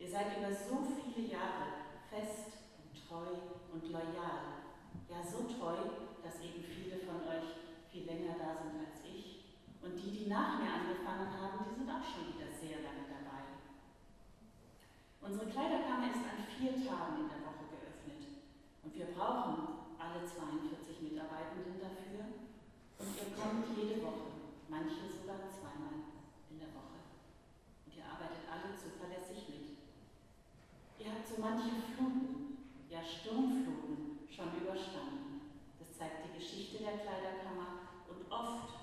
Ihr 0.00 0.08
seid 0.08 0.40
über 0.40 0.48
so 0.48 0.88
viele 0.88 1.28
Jahre 1.28 1.84
fest 2.08 2.64
und 2.80 2.96
treu 2.96 3.28
und 3.76 3.84
loyal. 3.92 4.64
Ja, 5.12 5.20
so 5.20 5.44
treu, 5.44 5.76
dass 6.22 6.40
eben 6.40 6.62
viele 6.62 7.02
von 7.02 7.26
euch 7.26 7.58
viel 7.90 8.06
länger 8.06 8.38
da 8.38 8.62
sind 8.62 8.78
als 8.78 9.02
ich. 9.04 9.58
Und 9.82 9.98
die, 9.98 10.10
die 10.10 10.30
nach 10.30 10.62
mir 10.62 10.70
angefangen 10.70 11.28
haben, 11.34 11.66
die 11.66 11.74
sind 11.74 11.90
auch 11.90 12.06
schon 12.06 12.30
wieder 12.30 12.48
sehr 12.54 12.78
lange 12.86 13.10
dabei. 13.10 13.58
Unsere 15.20 15.50
Kleiderkammer 15.50 16.08
ist 16.14 16.22
an 16.22 16.46
vier 16.46 16.78
Tagen 16.86 17.26
in 17.26 17.28
der 17.28 17.42
Woche 17.42 17.66
geöffnet. 17.66 18.22
Und 18.86 18.94
wir 19.12 19.20
brauchen 19.20 19.92
alle 20.00 20.24
42 20.24 21.04
Mitarbeitenden 21.04 21.76
dafür. 21.76 22.32
Und 22.96 23.12
ihr 23.12 23.36
kommt 23.36 23.68
jede 23.76 24.00
Woche, 24.00 24.56
manche 24.72 25.04
sogar 25.12 25.44
zweimal 25.52 26.16
in 26.48 26.56
der 26.56 26.72
Woche. 26.72 27.04
Und 27.84 27.92
ihr 27.92 28.08
arbeitet 28.08 28.48
alle 28.48 28.72
zuverlässig 28.72 29.52
mit. 29.52 29.76
Ihr 30.96 31.12
habt 31.12 31.28
so 31.28 31.36
manche 31.36 31.76
Fluten, 31.92 32.56
ja 32.88 33.04
Sturmfluten 33.04 34.24
schon 34.32 34.56
überstanden 34.56 35.32
zeigt 36.02 36.24
die 36.26 36.38
Geschichte 36.38 36.78
der 36.78 36.98
Kleiderkammer 36.98 37.86
und 38.08 38.26
oft 38.32 38.74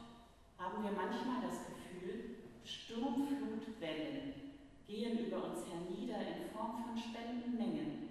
haben 0.58 0.84
wir 0.84 0.92
manchmal 0.92 1.42
das 1.42 1.68
Gefühl, 1.68 2.38
Sturmflutwellen 2.64 4.56
gehen 4.88 5.28
über 5.28 5.44
uns 5.44 5.66
hernieder 5.68 6.22
in 6.22 6.50
Form 6.56 6.84
von 6.84 6.96
Spendenmengen, 6.96 8.10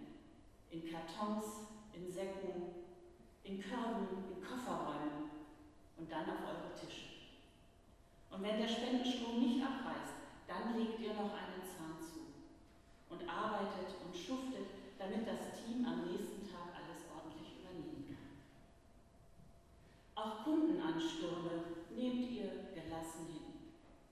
in 0.70 0.82
Kartons, 0.90 1.67
in 1.98 2.10
Säcken, 2.10 2.86
in 3.42 3.60
Körben, 3.60 4.06
in 4.30 4.44
Kofferräumen 4.44 5.30
und 5.96 6.10
dann 6.10 6.30
auf 6.30 6.46
eure 6.46 6.74
Tische. 6.78 7.08
Und 8.30 8.42
wenn 8.42 8.58
der 8.58 8.68
Spendenstrom 8.68 9.40
nicht 9.40 9.64
abreißt, 9.64 10.14
dann 10.46 10.78
legt 10.78 11.00
ihr 11.00 11.14
noch 11.14 11.34
einen 11.34 11.62
Zahn 11.66 11.98
zu 11.98 12.30
und 13.10 13.28
arbeitet 13.28 13.98
und 14.04 14.14
schuftet, 14.14 14.66
damit 14.98 15.26
das 15.26 15.58
Team 15.58 15.84
am 15.84 16.06
nächsten 16.06 16.46
Tag 16.46 16.70
alles 16.70 17.02
ordentlich 17.10 17.58
übernehmen 17.58 18.06
kann. 18.06 18.38
Auch 20.14 20.44
Kundenanstürme 20.44 21.82
nehmt 21.96 22.30
ihr 22.30 22.70
gelassen 22.74 23.26
hin. 23.26 23.48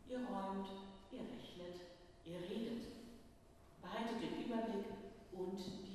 Ihr 0.09 0.27
räumt, 0.27 0.69
ihr 1.13 1.21
rechnet, 1.21 1.87
ihr 2.25 2.41
redet. 2.41 2.83
Behaltet 3.81 4.23
den 4.23 4.45
Überblick 4.45 4.87
und 5.33 5.86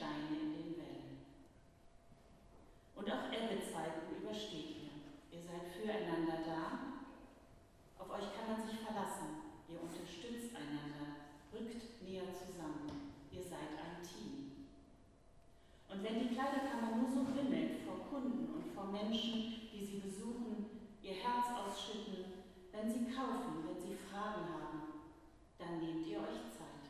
Steine 0.00 0.32
in 0.32 0.52
den 0.56 0.72
Wellen. 0.80 1.20
Und 2.96 3.04
auch 3.04 3.28
Ebbezeiten 3.28 4.16
übersteht 4.16 4.80
ihr. 4.80 4.96
Ihr 5.28 5.44
seid 5.44 5.68
füreinander 5.76 6.40
da. 6.40 6.96
Auf 8.00 8.08
euch 8.08 8.32
kann 8.32 8.48
man 8.48 8.64
sich 8.64 8.80
verlassen. 8.80 9.60
Ihr 9.68 9.76
unterstützt 9.76 10.56
einander, 10.56 11.28
rückt 11.52 12.00
näher 12.00 12.32
zusammen. 12.32 13.12
Ihr 13.28 13.44
seid 13.44 13.76
ein 13.76 14.00
Team. 14.00 14.72
Und 15.92 16.02
wenn 16.02 16.16
die 16.16 16.32
Kleiderkammer 16.32 16.96
nur 16.96 17.12
so 17.12 17.20
bimmelt 17.36 17.84
vor 17.84 18.08
Kunden 18.08 18.56
und 18.56 18.72
vor 18.72 18.88
Menschen, 18.88 19.68
die 19.68 19.84
sie 19.84 20.00
besuchen, 20.00 20.96
ihr 21.02 21.20
Herz 21.20 21.44
ausschütten, 21.52 22.48
wenn 22.72 22.88
sie 22.88 23.12
kaufen, 23.12 23.68
wenn 23.68 23.76
sie 23.76 24.00
Fragen 24.00 24.48
haben, 24.48 25.04
dann 25.58 25.78
nehmt 25.78 26.06
ihr 26.06 26.20
euch 26.20 26.48
Zeit. 26.56 26.88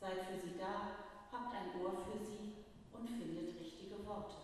Seid 0.00 0.24
für 0.24 0.40
sie 0.40 0.56
da, 0.56 1.08
habt 1.32 1.54
ein 1.54 1.80
Ohr 1.80 1.92
für 2.04 2.18
sie 2.24 2.54
und 2.92 3.08
findet 3.08 3.58
richtige 3.60 4.04
Worte. 4.06 4.36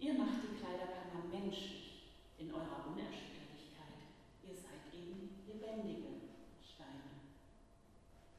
Ihr 0.00 0.14
macht 0.14 0.40
die 0.42 0.56
Kleiderkammer 0.56 1.28
menschlich 1.30 2.16
in 2.38 2.48
eurer 2.54 2.88
Unerschütterlichkeit. 2.88 4.00
Ihr 4.48 4.56
seid 4.56 4.88
eben 4.96 5.44
lebendige 5.46 6.32
Steine. 6.64 7.20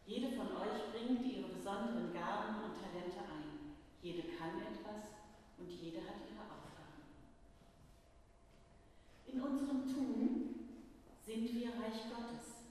Jede 0.07 0.33
von 0.33 0.57
euch 0.57 0.89
bringt 0.89 1.21
ihre 1.21 1.53
besonderen 1.53 2.11
Gaben 2.11 2.65
und 2.65 2.81
Talente 2.81 3.21
ein. 3.21 3.77
Jede 4.01 4.23
kann 4.33 4.57
etwas 4.57 5.21
und 5.59 5.69
jede 5.69 6.01
hat 6.01 6.25
ihre 6.25 6.49
Aufgaben. 6.49 7.05
In 9.27 9.39
unserem 9.39 9.85
Tun 9.85 10.65
sind 11.23 11.53
wir 11.53 11.69
Reich 11.77 12.09
Gottes. 12.09 12.65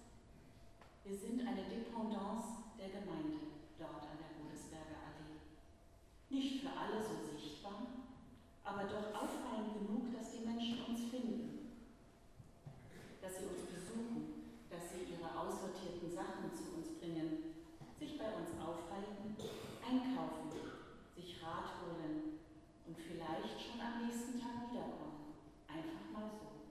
Wir 1.04 1.16
sind 1.16 1.47
eine 1.47 1.62
Dependance 1.62 2.75
der 2.76 2.90
Gemeinde 2.90 3.54
dort 3.78 4.02
an 4.02 4.18
der 4.18 4.35
Godesberger 4.35 4.99
Allee. 5.06 5.38
Nicht 6.28 6.61
für 6.61 6.70
alle 6.75 6.99
so 7.00 7.10
sichtbar, 7.10 7.10
aber 8.70 8.84
doch 8.84 9.10
auffallend 9.10 9.74
genug, 9.74 10.14
dass 10.14 10.30
die 10.30 10.46
Menschen 10.46 10.78
uns 10.86 11.10
finden, 11.10 11.74
dass 13.20 13.38
sie 13.38 13.46
uns 13.50 13.66
besuchen, 13.66 14.54
dass 14.70 14.94
sie 14.94 15.10
ihre 15.10 15.26
aussortierten 15.26 16.06
Sachen 16.14 16.54
zu 16.54 16.78
uns 16.78 16.94
bringen, 17.00 17.66
sich 17.98 18.16
bei 18.16 18.30
uns 18.38 18.54
aufhalten, 18.62 19.34
einkaufen, 19.82 20.54
sich 21.16 21.42
Rat 21.42 21.82
holen 21.82 22.38
und 22.86 22.96
vielleicht 22.96 23.58
schon 23.58 23.80
am 23.80 24.06
nächsten 24.06 24.38
Tag 24.38 24.70
wiederkommen. 24.70 25.34
Einfach 25.66 26.06
mal 26.14 26.30
so. 26.30 26.70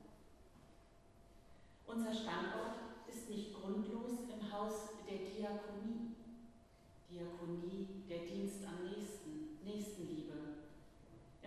Unser 1.91 2.13
Standort 2.13 2.79
ist 3.11 3.29
nicht 3.29 3.53
grundlos 3.53 4.23
im 4.31 4.51
Haus 4.51 5.03
der 5.05 5.17
Diakonie. 5.27 6.15
Diakonie, 7.11 8.05
der 8.07 8.19
Dienst 8.19 8.63
am 8.63 8.87
nächsten, 8.87 9.59
Nächstenliebe. 9.65 10.29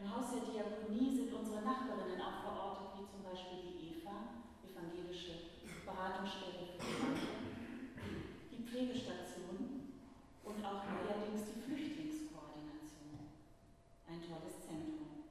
Im 0.03 0.11
Haus 0.11 0.35
der 0.35 0.43
Diakonie 0.43 1.15
sind 1.15 1.31
unsere 1.33 1.63
Nachbarinnen 1.63 2.19
auch 2.19 2.43
verortet, 2.43 2.99
wie 2.99 3.07
zum 3.07 3.23
Beispiel 3.23 3.71
die 3.71 4.03
EVA, 4.03 4.43
evangelische 4.67 5.63
Beratungsstelle 5.87 6.75
für 6.75 6.83
Kranke, 6.83 7.31
die 8.51 8.67
Pflegestation 8.67 9.95
und 10.43 10.59
auch 10.59 10.83
neuerdings 10.91 11.47
die 11.47 11.63
Flüchtlingskoordination. 11.63 13.31
Ein 14.11 14.27
tolles 14.27 14.59
Zentrum. 14.67 15.23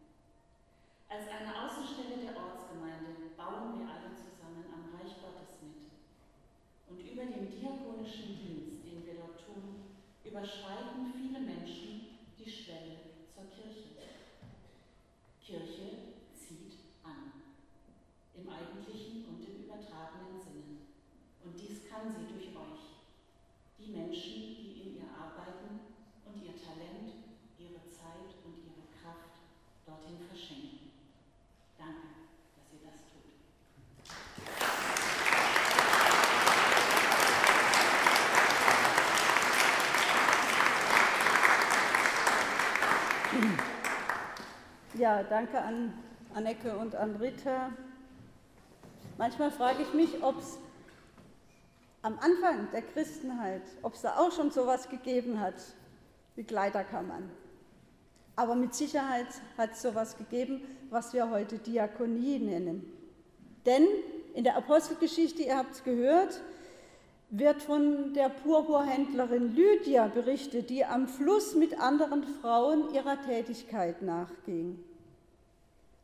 Als 1.12 1.28
eine 1.28 1.52
Außenstelle 1.52 2.24
der 2.24 2.40
Ortsgemeinde 2.40 3.36
bauen 3.36 3.76
wir 3.76 3.92
alle 3.92 4.16
zusammen 4.16 4.72
am 4.72 4.96
Reich 4.96 5.20
Gottes 5.20 5.60
mit. 5.60 5.92
Und 6.88 7.04
über 7.04 7.28
dem 7.28 7.52
diakonischen 7.52 8.40
Dienst, 8.40 8.88
den 8.88 9.04
wir 9.04 9.20
dort 9.20 9.36
tun, 9.44 10.00
überschreiten 10.24 11.12
viele 11.12 11.44
Menschen 11.44 12.24
die 12.40 12.48
Schwelle 12.48 13.28
zur 13.36 13.52
Kirche. 13.52 13.92
Kirche 15.52 16.16
zieht 16.34 16.80
an, 17.04 17.44
im 18.36 18.48
eigentlichen 18.48 19.26
und 19.26 19.44
im 19.44 19.66
übertragenen 19.66 20.40
Sinne. 20.40 20.80
Und 21.44 21.60
dies 21.60 21.90
kann 21.90 22.08
sie 22.08 22.32
durch 22.32 22.56
euch, 22.56 23.04
die 23.78 23.92
Menschen, 23.92 24.56
die 24.56 24.80
in 24.80 24.96
ihr 24.96 25.12
arbeiten 25.12 25.92
und 26.24 26.42
ihr 26.42 26.56
Talent, 26.56 27.12
ihre 27.60 27.84
Zeit 27.92 28.32
und 28.46 28.64
ihre 28.64 28.88
Kraft 28.96 29.44
dorthin 29.86 30.20
verschenken. 30.26 30.92
Danke, 31.78 32.32
dass 32.56 32.72
ihr 32.72 32.88
das 32.88 33.04
tut. 33.12 33.28
Danke 45.12 45.60
an 45.62 45.92
Anneke 46.34 46.78
und 46.78 46.96
an 46.96 47.18
Rita. 47.18 47.72
Manchmal 49.18 49.52
frage 49.52 49.82
ich 49.82 49.94
mich, 49.94 50.24
ob 50.24 50.40
es 50.40 50.58
am 52.02 52.18
Anfang 52.20 52.70
der 52.72 52.82
Christenheit, 52.82 53.62
ob 53.82 53.96
es 53.96 54.04
da 54.04 54.16
auch 54.18 54.32
schon 54.32 54.52
sowas 54.52 54.88
gegeben 54.88 55.42
hat 55.42 55.56
wie 56.36 56.46
Kleiderkammern. 56.46 57.30
Aber 58.38 58.56
mit 58.56 58.74
Sicherheit 58.74 59.28
hat 59.58 59.74
es 59.74 59.82
sowas 59.82 60.18
gegeben, 60.18 60.62
was 60.90 61.12
wir 61.12 61.30
heute 61.30 61.58
Diakonie 61.58 62.40
nennen. 62.40 62.82
Denn 63.66 63.86
in 64.34 64.46
der 64.46 64.56
Apostelgeschichte, 64.56 65.44
ihr 65.44 65.58
habt 65.58 65.74
es 65.74 65.84
gehört, 65.84 66.40
wird 67.32 67.62
von 67.62 68.14
der 68.14 68.30
Purpurhändlerin 68.30 69.54
Lydia 69.54 70.08
berichtet, 70.08 70.70
die 70.70 70.86
am 70.86 71.10
Fluss 71.10 71.54
mit 71.54 71.82
anderen 71.82 72.24
Frauen 72.24 72.94
ihrer 72.94 73.22
Tätigkeit 73.22 74.02
nachging. 74.02 74.82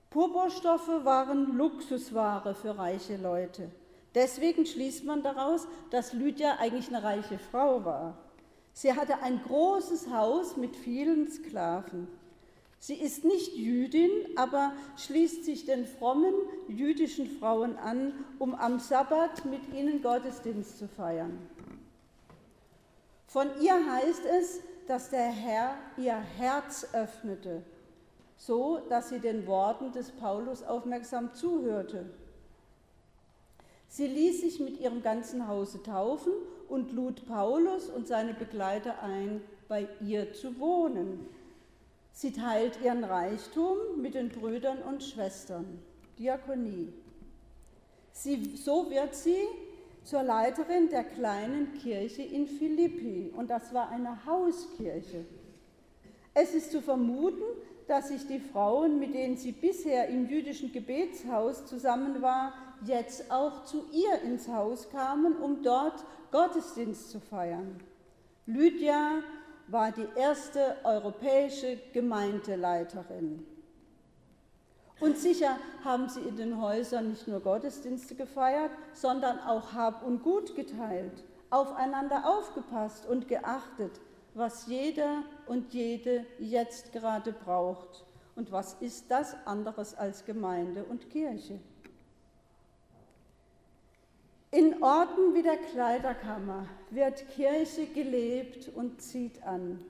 Purpurstoffe 0.09 1.03
waren 1.03 1.57
Luxusware 1.57 2.55
für 2.55 2.77
reiche 2.77 3.17
Leute. 3.17 3.69
Deswegen 4.15 4.65
schließt 4.65 5.03
man 5.03 5.21
daraus, 5.21 5.67
dass 5.91 6.13
Lydia 6.13 6.57
eigentlich 6.59 6.87
eine 6.87 7.03
reiche 7.03 7.37
Frau 7.37 7.83
war. 7.85 8.17
Sie 8.73 8.93
hatte 8.93 9.21
ein 9.21 9.41
großes 9.43 10.11
Haus 10.11 10.55
mit 10.55 10.75
vielen 10.75 11.29
Sklaven. 11.29 12.07
Sie 12.79 12.95
ist 12.95 13.25
nicht 13.25 13.55
Jüdin, 13.55 14.11
aber 14.35 14.71
schließt 14.97 15.43
sich 15.43 15.65
den 15.65 15.85
frommen 15.85 16.33
jüdischen 16.67 17.27
Frauen 17.27 17.75
an, 17.77 18.13
um 18.39 18.53
am 18.55 18.79
Sabbat 18.79 19.45
mit 19.45 19.73
ihnen 19.73 20.01
Gottesdienst 20.01 20.77
zu 20.77 20.87
feiern. 20.87 21.37
Von 23.27 23.47
ihr 23.61 23.73
heißt 23.91 24.25
es, 24.39 24.59
dass 24.87 25.09
der 25.09 25.29
Herr 25.29 25.75
ihr 25.97 26.15
Herz 26.15 26.87
öffnete, 26.93 27.63
so 28.37 28.79
dass 28.89 29.09
sie 29.09 29.19
den 29.19 29.47
Worten 29.47 29.91
des 29.91 30.11
Paulus 30.11 30.63
aufmerksam 30.63 31.33
zuhörte. 31.33 32.05
Sie 33.89 34.07
ließ 34.07 34.41
sich 34.41 34.59
mit 34.59 34.79
ihrem 34.79 35.01
ganzen 35.01 35.47
Hause 35.47 35.81
taufen 35.81 36.33
und 36.69 36.91
lud 36.91 37.25
Paulus 37.27 37.89
und 37.89 38.07
seine 38.07 38.33
Begleiter 38.33 39.01
ein, 39.01 39.41
bei 39.67 39.87
ihr 40.01 40.33
zu 40.33 40.59
wohnen. 40.59 41.27
Sie 42.11 42.31
teilt 42.31 42.81
ihren 42.81 43.03
Reichtum 43.03 43.77
mit 43.97 44.15
den 44.15 44.29
Brüdern 44.29 44.81
und 44.81 45.03
Schwestern. 45.03 45.79
Diakonie. 46.17 46.93
Sie, 48.11 48.55
so 48.55 48.89
wird 48.89 49.13
sie 49.13 49.37
zur 50.03 50.23
Leiterin 50.23 50.89
der 50.89 51.03
kleinen 51.03 51.73
Kirche 51.73 52.23
in 52.23 52.47
Philippi 52.47 53.31
und 53.35 53.49
das 53.49 53.73
war 53.73 53.89
eine 53.89 54.25
Hauskirche. 54.25 55.25
Es 56.33 56.53
ist 56.53 56.71
zu 56.71 56.81
vermuten, 56.81 57.43
dass 57.87 58.09
sich 58.09 58.27
die 58.27 58.39
Frauen, 58.39 58.99
mit 58.99 59.13
denen 59.13 59.37
sie 59.37 59.51
bisher 59.51 60.09
im 60.09 60.27
jüdischen 60.27 60.71
Gebetshaus 60.71 61.65
zusammen 61.65 62.21
war, 62.21 62.53
jetzt 62.85 63.31
auch 63.31 63.63
zu 63.63 63.85
ihr 63.91 64.21
ins 64.21 64.47
Haus 64.47 64.89
kamen, 64.89 65.37
um 65.37 65.63
dort 65.63 66.03
Gottesdienst 66.31 67.09
zu 67.09 67.19
feiern. 67.19 67.79
Lydia 68.45 69.23
war 69.67 69.91
die 69.91 70.07
erste 70.15 70.77
europäische 70.83 71.77
Gemeindeleiterin. 71.93 73.45
Und 74.99 75.17
sicher 75.17 75.57
haben 75.83 76.09
sie 76.09 76.21
in 76.21 76.37
den 76.37 76.61
Häusern 76.61 77.09
nicht 77.09 77.27
nur 77.27 77.39
Gottesdienste 77.39 78.15
gefeiert, 78.15 78.71
sondern 78.93 79.39
auch 79.39 79.73
Hab 79.73 80.05
und 80.05 80.23
Gut 80.23 80.55
geteilt, 80.55 81.23
aufeinander 81.49 82.23
aufgepasst 82.25 83.05
und 83.05 83.27
geachtet, 83.27 84.01
was 84.37 84.67
jeder 84.67 85.23
und 85.47 85.73
jede 85.73 86.25
jetzt 86.39 86.93
gerade 86.93 87.31
braucht. 87.31 88.05
Und 88.35 88.51
was 88.51 88.75
ist 88.75 89.09
das 89.09 89.35
anderes 89.45 89.95
als 89.95 90.25
Gemeinde 90.25 90.83
und 90.83 91.09
Kirche? 91.09 91.59
In 94.51 94.81
Orten 94.81 95.33
wie 95.33 95.41
der 95.41 95.57
Kleiderkammer 95.57 96.67
wird 96.91 97.27
Kirche 97.31 97.87
gelebt 97.87 98.69
und 98.75 99.01
zieht 99.01 99.43
an. 99.43 99.83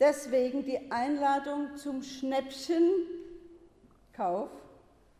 Deswegen 0.00 0.64
die 0.64 0.90
Einladung 0.92 1.76
zum 1.76 2.02
Schnäppchenkauf 2.02 4.48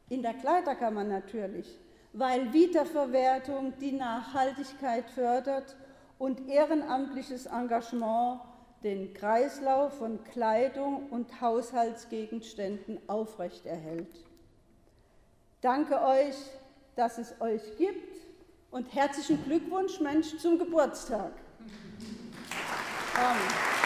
in 0.09 0.23
der 0.23 0.35
Kleiderkammer 0.35 1.05
natürlich, 1.05 1.79
weil 2.13 2.53
Wiederverwertung 2.53 3.75
die 3.81 3.93
Nachhaltigkeit 3.93 5.11
fördert 5.11 5.77
und 6.19 6.49
ehrenamtliches 6.49 7.47
Engagement 7.47 8.41
den 8.83 9.13
Kreislauf 9.15 9.99
von 9.99 10.23
Kleidung 10.25 11.09
und 11.11 11.41
Haushaltsgegenständen 11.41 12.99
aufrechterhält. 13.09 14.25
Danke 15.61 16.01
euch, 16.01 16.37
dass 16.95 17.19
es 17.19 17.41
euch 17.41 17.77
gibt 17.77 18.17
und 18.71 18.95
herzlichen 18.95 19.43
Glückwunsch, 19.45 20.01
Mensch, 20.01 20.37
zum 20.39 20.59
Geburtstag. 20.59 21.33
Amen. 23.15 23.78